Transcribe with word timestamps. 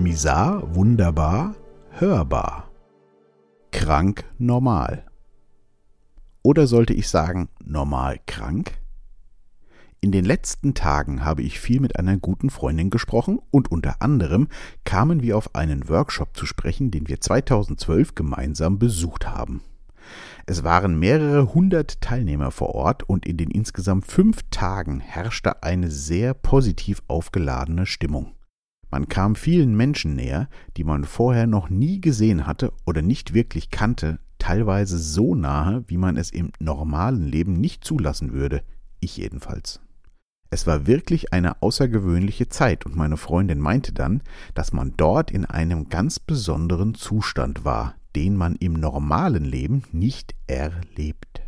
Misar, 0.00 0.74
wunderbar, 0.74 1.54
hörbar. 1.90 2.70
Krank, 3.70 4.24
normal. 4.38 5.04
Oder 6.42 6.66
sollte 6.66 6.94
ich 6.94 7.10
sagen, 7.10 7.50
normal 7.62 8.18
krank? 8.26 8.72
In 10.00 10.10
den 10.10 10.24
letzten 10.24 10.72
Tagen 10.72 11.22
habe 11.22 11.42
ich 11.42 11.60
viel 11.60 11.80
mit 11.80 11.98
einer 11.98 12.16
guten 12.16 12.48
Freundin 12.48 12.88
gesprochen 12.88 13.40
und 13.50 13.70
unter 13.70 14.00
anderem 14.00 14.48
kamen 14.84 15.22
wir 15.22 15.36
auf 15.36 15.54
einen 15.54 15.90
Workshop 15.90 16.34
zu 16.34 16.46
sprechen, 16.46 16.90
den 16.90 17.06
wir 17.06 17.20
2012 17.20 18.14
gemeinsam 18.14 18.78
besucht 18.78 19.28
haben. 19.28 19.60
Es 20.46 20.64
waren 20.64 20.98
mehrere 20.98 21.52
hundert 21.52 22.00
Teilnehmer 22.00 22.52
vor 22.52 22.74
Ort 22.74 23.02
und 23.02 23.26
in 23.26 23.36
den 23.36 23.50
insgesamt 23.50 24.06
fünf 24.06 24.44
Tagen 24.50 25.00
herrschte 25.00 25.62
eine 25.62 25.90
sehr 25.90 26.32
positiv 26.32 27.02
aufgeladene 27.06 27.84
Stimmung. 27.84 28.32
Man 28.90 29.08
kam 29.08 29.36
vielen 29.36 29.76
Menschen 29.76 30.16
näher, 30.16 30.48
die 30.76 30.84
man 30.84 31.04
vorher 31.04 31.46
noch 31.46 31.70
nie 31.70 32.00
gesehen 32.00 32.46
hatte 32.46 32.72
oder 32.84 33.02
nicht 33.02 33.34
wirklich 33.34 33.70
kannte, 33.70 34.18
teilweise 34.38 34.98
so 34.98 35.34
nahe, 35.34 35.84
wie 35.86 35.96
man 35.96 36.16
es 36.16 36.30
im 36.30 36.50
normalen 36.58 37.26
Leben 37.26 37.54
nicht 37.54 37.84
zulassen 37.84 38.32
würde, 38.32 38.62
ich 38.98 39.16
jedenfalls. 39.16 39.80
Es 40.52 40.66
war 40.66 40.88
wirklich 40.88 41.32
eine 41.32 41.62
außergewöhnliche 41.62 42.48
Zeit 42.48 42.84
und 42.84 42.96
meine 42.96 43.16
Freundin 43.16 43.60
meinte 43.60 43.92
dann, 43.92 44.22
dass 44.54 44.72
man 44.72 44.94
dort 44.96 45.30
in 45.30 45.44
einem 45.44 45.88
ganz 45.88 46.18
besonderen 46.18 46.94
Zustand 46.94 47.64
war, 47.64 47.94
den 48.16 48.34
man 48.36 48.56
im 48.56 48.72
normalen 48.72 49.44
Leben 49.44 49.84
nicht 49.92 50.34
erlebt. 50.48 51.42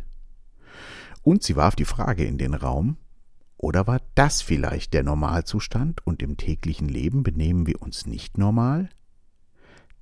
Und 1.21 1.43
sie 1.43 1.57
warf 1.57 1.75
die 1.75 1.85
Frage 1.85 2.23
in 2.23 2.37
den 2.37 2.53
Raum, 2.53 2.95
oder 3.57 3.87
war 3.87 4.01
das 4.15 4.41
vielleicht 4.41 4.93
der 4.93 5.03
Normalzustand 5.03 6.05
und 6.05 6.21
im 6.21 6.37
täglichen 6.37 6.89
Leben 6.89 7.23
benehmen 7.23 7.67
wir 7.67 7.81
uns 7.81 8.05
nicht 8.05 8.37
normal? 8.37 8.89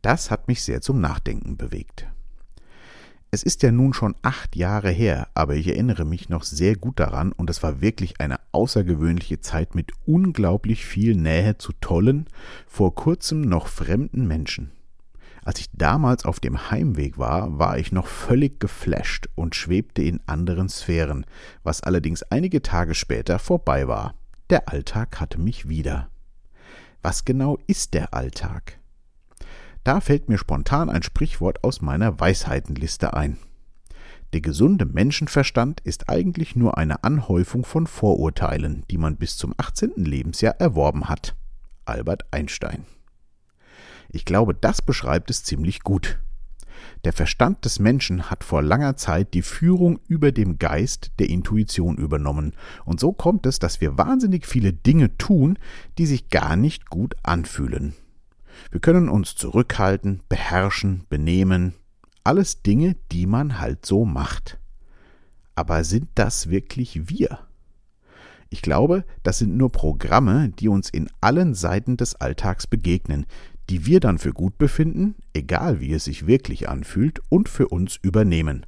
Das 0.02 0.32
hat 0.32 0.48
mich 0.48 0.64
sehr 0.64 0.82
zum 0.82 1.00
Nachdenken 1.00 1.58
bewegt. 1.58 2.08
Es 3.34 3.44
ist 3.44 3.64
ja 3.64 3.72
nun 3.72 3.94
schon 3.94 4.16
acht 4.24 4.58
Jahre 4.58 4.90
her, 4.90 5.30
aber 5.36 5.56
ich 5.56 5.68
erinnere 5.68 6.04
mich 6.04 6.28
noch 6.28 6.44
sehr 6.44 6.76
gut 6.76 7.00
daran 7.00 7.32
und 7.32 7.50
es 7.50 7.64
war 7.64 7.80
wirklich 7.80 8.20
eine 8.20 8.40
außergewöhnliche 8.52 9.40
Zeit 9.40 9.74
mit 9.74 9.94
unglaublich 10.06 10.86
viel 10.86 11.16
Nähe 11.16 11.58
zu 11.58 11.72
tollen, 11.80 12.28
vor 12.68 12.94
kurzem 12.94 13.40
noch 13.42 13.68
fremden 13.68 14.28
Menschen. 14.28 14.72
Als 15.44 15.60
ich 15.60 15.70
damals 15.74 16.26
auf 16.26 16.40
dem 16.40 16.70
Heimweg 16.70 17.18
war, 17.18 17.58
war 17.58 17.80
ich 17.80 17.92
noch 17.92 18.06
völlig 18.06 18.60
geflasht 18.60 19.28
und 19.36 19.56
schwebte 19.56 20.04
in 20.04 20.20
anderen 20.28 20.70
Sphären, 20.70 21.26
was 21.64 21.82
allerdings 21.82 22.22
einige 22.24 22.62
Tage 22.62 22.94
später 22.94 23.40
vorbei 23.40 23.88
war. 23.88 24.14
Der 24.52 24.70
Alltag 24.70 25.20
hatte 25.20 25.40
mich 25.40 25.68
wieder. 25.68 26.10
Was 27.02 27.26
genau 27.26 27.58
ist 27.66 27.96
der 27.96 28.14
Alltag? 28.14 28.78
Da 29.84 30.00
fällt 30.00 30.30
mir 30.30 30.38
spontan 30.38 30.92
ein 30.92 31.02
Sprichwort 31.02 31.64
aus 31.64 31.82
meiner 31.82 32.20
Weisheitenliste 32.20 33.16
ein. 33.16 33.38
Der 34.34 34.42
gesunde 34.42 34.86
Menschenverstand 34.86 35.82
ist 35.82 36.08
eigentlich 36.08 36.56
nur 36.56 36.78
eine 36.78 37.04
Anhäufung 37.04 37.66
von 37.66 37.88
Vorurteilen, 37.88 38.86
die 38.92 38.98
man 38.98 39.18
bis 39.18 39.38
zum 39.38 39.54
18. 39.58 39.94
Lebensjahr 39.96 40.56
erworben 40.60 41.10
hat. 41.10 41.36
Albert 41.86 42.26
Einstein. 42.32 42.86
Ich 44.12 44.26
glaube, 44.26 44.54
das 44.54 44.82
beschreibt 44.82 45.30
es 45.30 45.44
ziemlich 45.44 45.82
gut. 45.82 46.20
Der 47.06 47.14
Verstand 47.14 47.66
des 47.66 47.80
Menschen 47.80 48.30
hat 48.30 48.44
vor 48.44 48.62
langer 48.62 48.96
Zeit 48.96 49.34
die 49.34 49.42
Führung 49.42 50.00
über 50.08 50.32
dem 50.32 50.60
Geist 50.60 51.12
der 51.20 51.30
Intuition 51.30 51.98
übernommen, 51.98 52.54
und 52.86 53.00
so 53.00 53.12
kommt 53.14 53.46
es, 53.46 53.60
dass 53.60 53.82
wir 53.82 53.98
wahnsinnig 53.98 54.46
viele 54.46 54.74
Dinge 54.74 55.18
tun, 55.18 55.58
die 55.98 56.06
sich 56.06 56.30
gar 56.30 56.56
nicht 56.56 56.90
gut 56.90 57.16
anfühlen. 57.24 57.94
Wir 58.70 58.82
können 58.82 59.10
uns 59.10 59.36
zurückhalten, 59.36 60.22
beherrschen, 60.30 61.06
benehmen, 61.10 61.74
alles 62.24 62.62
Dinge, 62.62 62.96
die 63.12 63.26
man 63.26 63.60
halt 63.60 63.86
so 63.86 64.06
macht. 64.06 64.60
Aber 65.56 65.84
sind 65.84 66.10
das 66.16 66.50
wirklich 66.50 67.10
wir? 67.10 67.40
Ich 68.54 68.62
glaube, 68.62 69.06
das 69.24 69.38
sind 69.38 69.56
nur 69.56 69.72
Programme, 69.72 70.50
die 70.50 70.68
uns 70.68 70.90
in 70.90 71.10
allen 71.22 71.54
Seiten 71.54 71.96
des 71.96 72.16
Alltags 72.16 72.68
begegnen, 72.68 73.26
die 73.70 73.86
wir 73.86 74.00
dann 74.00 74.18
für 74.18 74.34
gut 74.34 74.58
befinden, 74.58 75.16
egal 75.34 75.80
wie 75.80 75.94
es 75.94 76.06
sich 76.06 76.28
wirklich 76.28 76.70
anfühlt, 76.70 77.22
und 77.30 77.50
für 77.50 77.68
uns 77.68 77.98
übernehmen. 78.02 78.66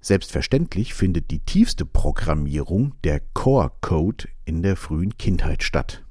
Selbstverständlich 0.00 0.92
findet 0.92 1.30
die 1.30 1.38
tiefste 1.38 1.86
Programmierung, 1.86 2.94
der 3.04 3.20
Core 3.32 3.72
Code, 3.80 4.28
in 4.44 4.62
der 4.62 4.76
frühen 4.76 5.16
Kindheit 5.16 5.62
statt. 5.62 6.04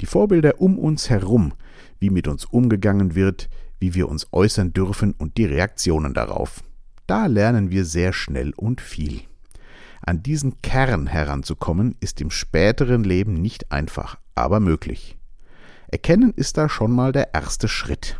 Die 0.00 0.06
Vorbilder 0.06 0.60
um 0.60 0.78
uns 0.78 1.08
herum, 1.08 1.54
wie 2.00 2.10
mit 2.10 2.26
uns 2.26 2.44
umgegangen 2.44 3.14
wird, 3.14 3.48
wie 3.78 3.94
wir 3.94 4.08
uns 4.08 4.26
äußern 4.32 4.72
dürfen 4.72 5.12
und 5.12 5.36
die 5.36 5.44
Reaktionen 5.44 6.14
darauf. 6.14 6.64
Da 7.06 7.26
lernen 7.26 7.70
wir 7.70 7.84
sehr 7.84 8.12
schnell 8.12 8.52
und 8.56 8.80
viel. 8.80 9.20
An 10.00 10.22
diesen 10.22 10.60
Kern 10.62 11.06
heranzukommen, 11.06 11.94
ist 12.00 12.20
im 12.20 12.30
späteren 12.30 13.04
Leben 13.04 13.34
nicht 13.34 13.70
einfach, 13.70 14.18
aber 14.34 14.58
möglich. 14.58 15.16
Erkennen 15.92 16.32
ist 16.34 16.56
da 16.56 16.70
schon 16.70 16.90
mal 16.90 17.12
der 17.12 17.34
erste 17.34 17.68
Schritt. 17.68 18.18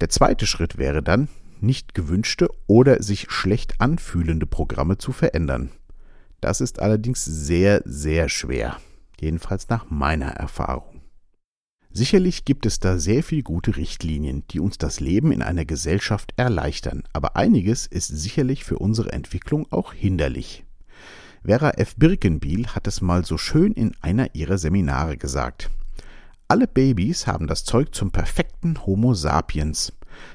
Der 0.00 0.10
zweite 0.10 0.46
Schritt 0.46 0.78
wäre 0.78 1.02
dann, 1.02 1.26
nicht 1.60 1.92
gewünschte 1.92 2.48
oder 2.68 3.02
sich 3.02 3.26
schlecht 3.30 3.80
anfühlende 3.80 4.46
Programme 4.46 4.96
zu 4.96 5.10
verändern. 5.10 5.70
Das 6.40 6.60
ist 6.60 6.80
allerdings 6.80 7.24
sehr, 7.24 7.82
sehr 7.84 8.28
schwer, 8.28 8.76
jedenfalls 9.20 9.68
nach 9.68 9.90
meiner 9.90 10.28
Erfahrung. 10.28 11.02
Sicherlich 11.90 12.44
gibt 12.44 12.64
es 12.64 12.78
da 12.78 12.96
sehr 12.96 13.24
viel 13.24 13.42
gute 13.42 13.76
Richtlinien, 13.76 14.44
die 14.52 14.60
uns 14.60 14.78
das 14.78 15.00
Leben 15.00 15.32
in 15.32 15.42
einer 15.42 15.64
Gesellschaft 15.64 16.32
erleichtern, 16.36 17.02
aber 17.12 17.34
einiges 17.34 17.86
ist 17.86 18.06
sicherlich 18.06 18.62
für 18.62 18.78
unsere 18.78 19.12
Entwicklung 19.12 19.66
auch 19.72 19.92
hinderlich. 19.92 20.64
Vera 21.44 21.70
F. 21.70 21.96
Birkenbiel 21.96 22.68
hat 22.68 22.86
es 22.86 23.00
mal 23.00 23.24
so 23.24 23.36
schön 23.36 23.72
in 23.72 23.96
einer 24.00 24.32
ihrer 24.36 24.58
Seminare 24.58 25.16
gesagt. 25.16 25.70
Alle 26.50 26.66
Babys 26.66 27.28
haben 27.28 27.46
das 27.46 27.64
Zeug 27.64 27.94
zum 27.94 28.10
perfekten 28.10 28.84
Homo 28.84 29.14
sapiens. 29.14 29.92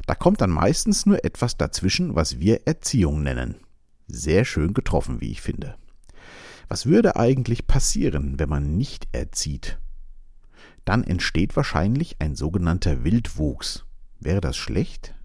Da 0.08 0.16
kommt 0.16 0.40
dann 0.40 0.50
meistens 0.50 1.06
nur 1.06 1.26
etwas 1.26 1.58
dazwischen, 1.58 2.16
was 2.16 2.40
wir 2.40 2.66
Erziehung 2.66 3.22
nennen. 3.22 3.56
Sehr 4.08 4.46
schön 4.46 4.74
getroffen, 4.74 5.20
wie 5.20 5.32
ich 5.32 5.42
finde. 5.42 5.76
Was 6.70 6.86
würde 6.86 7.18
eigentlich 7.18 7.68
passieren, 7.68 8.40
wenn 8.40 8.48
man 8.48 8.78
nicht 8.78 9.10
erzieht? 9.12 9.78
dann 10.86 11.04
entsteht 11.04 11.56
wahrscheinlich 11.56 12.16
ein 12.20 12.36
sogenannter 12.36 13.04
Wildwuchs. 13.04 13.86
Wäre 14.20 14.40
das 14.40 14.56
schlecht? 14.56 15.16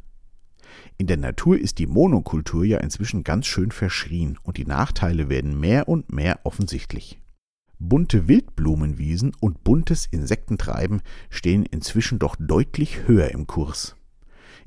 In 0.96 1.06
der 1.06 1.18
Natur 1.18 1.58
ist 1.58 1.78
die 1.78 1.86
Monokultur 1.86 2.64
ja 2.64 2.78
inzwischen 2.78 3.22
ganz 3.22 3.46
schön 3.46 3.70
verschrien 3.70 4.38
und 4.42 4.56
die 4.56 4.66
Nachteile 4.66 5.28
werden 5.28 5.60
mehr 5.60 5.88
und 5.88 6.12
mehr 6.12 6.40
offensichtlich. 6.44 7.20
Bunte 7.82 8.28
Wildblumenwiesen 8.28 9.32
und 9.40 9.64
buntes 9.64 10.04
Insektentreiben 10.04 11.00
stehen 11.30 11.64
inzwischen 11.64 12.18
doch 12.18 12.36
deutlich 12.38 13.08
höher 13.08 13.30
im 13.30 13.46
Kurs. 13.46 13.96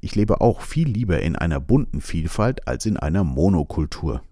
Ich 0.02 0.16
lebe 0.16 0.42
auch 0.42 0.62
viel 0.62 0.88
lieber 0.90 1.22
in 1.22 1.36
einer 1.36 1.60
bunten 1.60 2.02
Vielfalt 2.02 2.68
als 2.68 2.88
in 2.88 2.98
einer 2.98 3.24
Monokultur. 3.24 4.24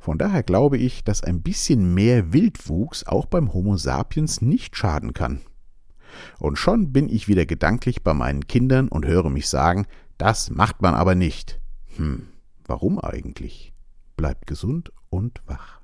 Von 0.00 0.18
daher 0.18 0.42
glaube 0.42 0.78
ich, 0.78 1.04
dass 1.04 1.22
ein 1.22 1.42
bisschen 1.42 1.94
mehr 1.94 2.32
Wildwuchs 2.32 3.06
auch 3.06 3.26
beim 3.26 3.52
Homo 3.52 3.76
sapiens 3.76 4.42
nicht 4.42 4.76
schaden 4.76 5.14
kann. 5.14 5.40
Und 6.40 6.58
schon 6.58 6.92
bin 6.92 7.08
ich 7.08 7.28
wieder 7.28 7.46
gedanklich 7.46 8.02
bei 8.02 8.14
meinen 8.14 8.48
Kindern 8.48 8.88
und 8.88 9.06
höre 9.06 9.30
mich 9.30 9.48
sagen, 9.48 9.86
das 10.18 10.50
macht 10.50 10.82
man 10.82 10.94
aber 10.94 11.14
nicht. 11.14 11.60
Hm, 11.96 12.26
warum 12.66 12.98
eigentlich? 12.98 13.72
Bleibt 14.16 14.48
gesund 14.48 14.90
und 15.08 15.40
wach. 15.46 15.77